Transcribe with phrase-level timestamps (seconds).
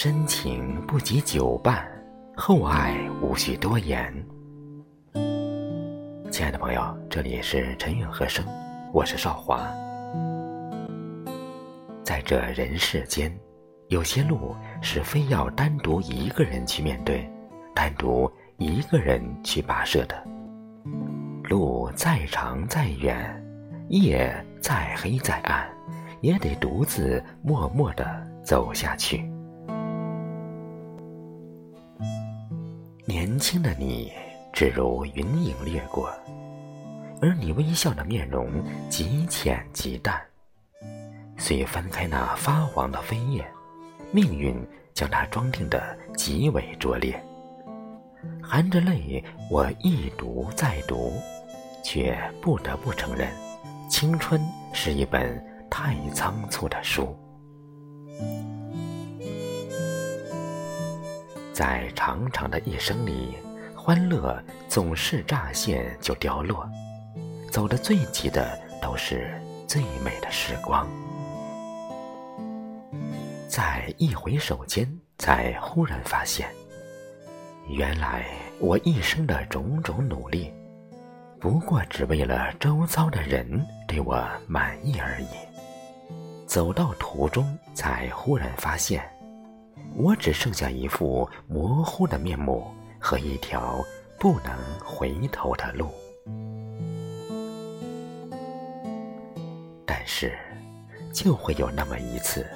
[0.00, 1.84] 深情不及久伴，
[2.36, 4.14] 厚爱无需多言。
[6.30, 8.46] 亲爱的朋友，这里是陈韵和声，
[8.92, 9.68] 我是少华。
[12.04, 13.36] 在这人世间，
[13.88, 17.28] 有些路是非要单独一个人去面对，
[17.74, 20.14] 单独一个人去跋涉的。
[21.42, 23.44] 路再长再远，
[23.88, 25.68] 夜再黑再暗，
[26.20, 29.28] 也得独自默默的走下去。
[33.38, 34.12] 年轻的你，
[34.52, 36.12] 只如云影掠过，
[37.22, 38.50] 而你微笑的面容
[38.90, 40.20] 极浅极淡。
[41.36, 43.46] 虽翻开那发黄的扉页，
[44.10, 44.60] 命运
[44.92, 47.14] 将它装订得极为拙劣。
[48.42, 51.12] 含着泪，我一读再读，
[51.84, 53.30] 却不得不承认，
[53.88, 57.16] 青春是一本太仓促的书。
[61.58, 63.36] 在长长的一生里，
[63.74, 66.64] 欢乐总是乍现就凋落，
[67.50, 70.88] 走得最急的都是最美的时光。
[73.48, 76.48] 在一回首间，才忽然发现，
[77.68, 78.24] 原来
[78.60, 80.54] 我一生的种种努力，
[81.40, 85.26] 不过只为了周遭的人对我满意而已。
[86.46, 89.02] 走到途中，才忽然发现。
[89.94, 92.66] 我只剩下一副模糊的面目
[93.00, 93.84] 和一条
[94.18, 95.90] 不能回头的路，
[99.84, 100.38] 但是，
[101.12, 102.46] 就会有那么一次，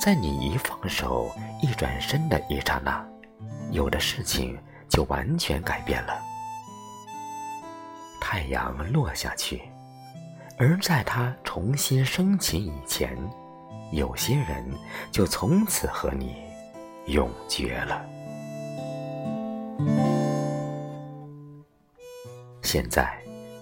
[0.00, 1.30] 在你一放手、
[1.62, 3.04] 一转身的一刹那，
[3.70, 6.20] 有的事情就完全改变了。
[8.20, 9.62] 太阳落下去，
[10.58, 13.16] 而在它重新升起以前，
[13.92, 14.64] 有些人
[15.10, 16.51] 就从此和你。
[17.06, 18.04] 永绝了。
[22.62, 23.12] 现在，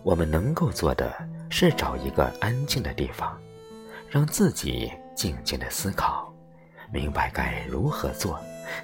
[0.03, 1.13] 我们能够做的
[1.51, 3.37] 是找一个安静的地方，
[4.09, 6.33] 让自己静静的思考，
[6.93, 8.39] 明白该如何做，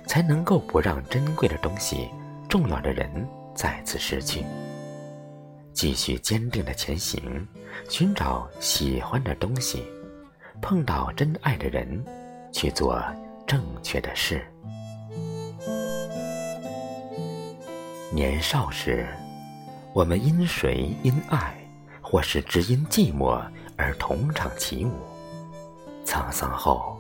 [0.06, 2.09] 才能够不让珍贵的东西、
[2.49, 3.09] 重要的人
[3.55, 4.45] 再次失去。
[5.72, 7.47] 继续坚定的前行，
[7.89, 9.84] 寻找喜欢的东西，
[10.61, 12.03] 碰到真爱的人，
[12.53, 13.00] 去做。
[13.47, 14.45] 正确的事。
[18.12, 19.07] 年少时，
[19.93, 21.55] 我们因谁因爱，
[22.01, 23.41] 或是只因寂寞
[23.77, 24.91] 而同场起舞；
[26.05, 26.99] 沧桑后，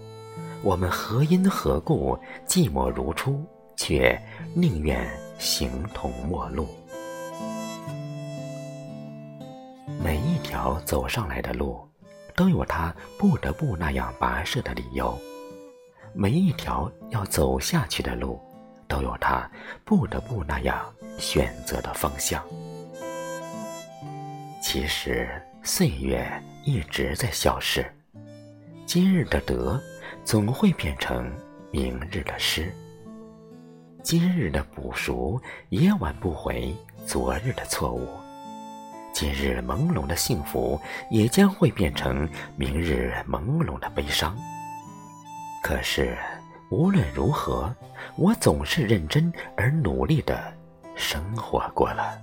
[0.62, 3.44] 我们何因何故寂寞如初，
[3.76, 4.20] 却
[4.54, 5.08] 宁愿
[5.38, 6.68] 形同陌路。
[10.02, 11.80] 每一条走上来的路，
[12.34, 15.18] 都有他不得不那样跋涉的理由。
[16.18, 18.40] 每一条要走下去的路，
[18.88, 19.48] 都有他
[19.84, 22.42] 不得不那样选择的方向。
[24.62, 25.28] 其实
[25.62, 26.26] 岁月
[26.64, 27.84] 一直在消逝，
[28.86, 29.78] 今日的得
[30.24, 31.30] 总会变成
[31.70, 32.74] 明日的失，
[34.02, 35.38] 今日的补赎
[35.68, 38.08] 也挽不回昨日的错误，
[39.12, 44.34] 今日朦胧的幸福也将会变成明日朦胧的悲伤。
[45.66, 46.16] 可是，
[46.70, 47.74] 无论如何，
[48.16, 50.54] 我总是认真而努力的
[50.94, 52.16] 生活过了。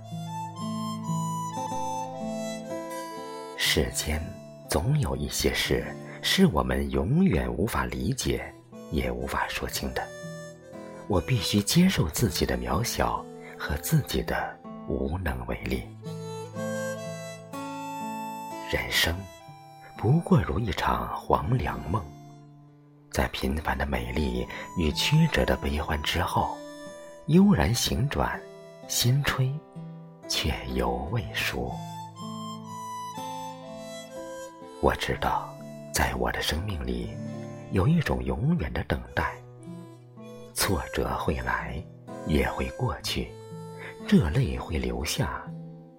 [3.58, 4.18] 世间
[4.66, 5.84] 总有一些事，
[6.22, 8.50] 是我们永远无法理解，
[8.90, 10.02] 也无法说清的。
[11.06, 13.22] 我必须接受自己的渺小
[13.58, 15.82] 和自己的无能为力。
[18.72, 19.14] 人生
[19.98, 22.02] 不过如一场黄粱梦。
[23.14, 24.44] 在平凡的美丽
[24.76, 26.58] 与曲折的悲欢之后，
[27.26, 28.40] 悠然行转，
[28.88, 29.48] 心吹，
[30.28, 31.72] 却犹未熟。
[34.80, 35.48] 我知道，
[35.92, 37.16] 在我的生命里，
[37.70, 39.32] 有一种永远的等待。
[40.52, 41.80] 挫折会来，
[42.26, 43.28] 也会过去；
[44.08, 45.40] 热泪会流下，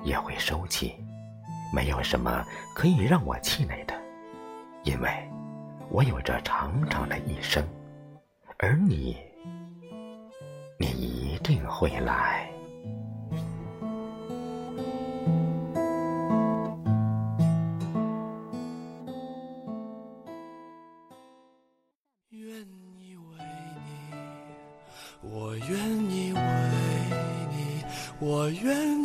[0.04, 0.94] 也会收起。
[1.74, 3.94] 没有什么可以让我气馁的，
[4.84, 5.10] 因为。
[5.90, 7.64] 我有着长长的一生，
[8.58, 9.16] 而你，
[10.78, 12.52] 你一定会来。
[22.30, 22.44] 愿
[23.00, 23.38] 意为
[23.86, 26.42] 你，我愿意为
[27.52, 27.84] 你，
[28.20, 29.05] 我愿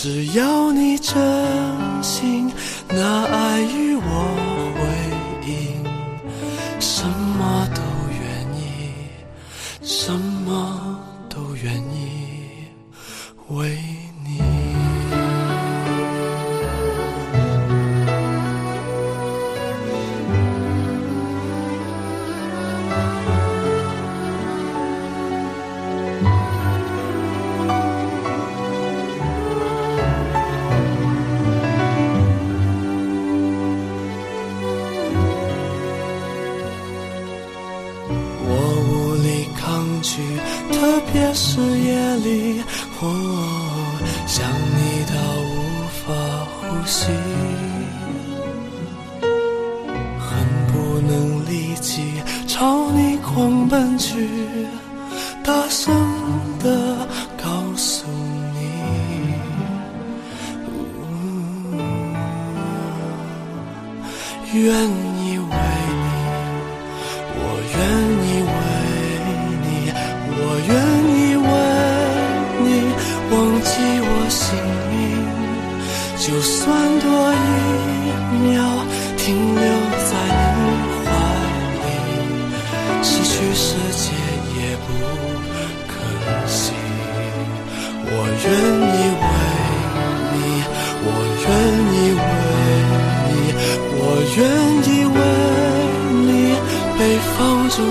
[0.00, 1.16] 只要你真
[2.04, 2.48] 心
[2.88, 3.24] 拿
[64.54, 66.08] 愿意为你，
[67.36, 67.40] 我
[67.74, 67.78] 愿
[68.24, 68.58] 意为
[69.62, 69.68] 你，
[70.32, 70.72] 我愿
[71.12, 71.48] 意为
[72.64, 72.66] 你
[73.30, 74.40] 忘记我姓
[74.88, 74.96] 名，
[76.16, 76.97] 就算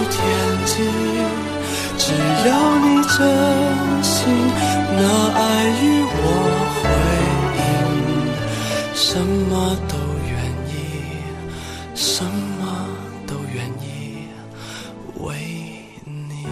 [0.09, 0.15] 天
[0.65, 0.73] 际。
[1.97, 2.13] 只
[2.47, 2.49] 要
[2.79, 3.15] 你真
[4.03, 4.13] 心
[4.95, 5.01] 拿
[5.33, 5.39] 爱
[5.81, 5.83] 与
[6.19, 6.23] 我
[6.77, 6.79] 回
[7.57, 7.65] 应，
[8.95, 9.51] 什么
[9.89, 9.93] 都
[10.29, 10.31] 愿
[10.69, 10.73] 意，
[11.95, 12.61] 什么
[13.25, 13.85] 都愿意
[15.21, 15.25] 为
[16.05, 16.45] 你。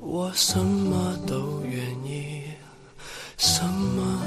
[0.00, 2.42] 我什么都愿意，
[3.36, 4.22] 什么